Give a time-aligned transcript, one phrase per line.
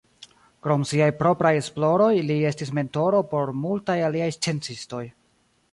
[0.67, 5.07] Krom siaj propraj esploroj, li estis mentoro por multaj aliaj sciencistoj.